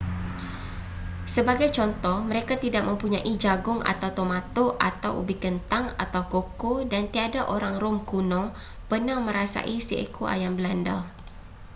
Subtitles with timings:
[1.33, 7.41] sebagai contoh mereka tidak mempunyai jagung atau tomato atau ubi kentang atau koko dan tiada
[7.55, 8.43] orang rom kuno
[8.89, 10.97] pernah merasai seekor ayam belanda